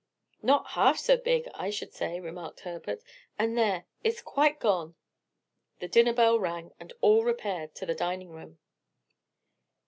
[0.41, 3.03] "Not half so big, I should say," remarked Herbert.
[3.37, 4.95] "And there, it's quite gone."
[5.77, 8.57] The dinner bell rang and all repaired to the dining room.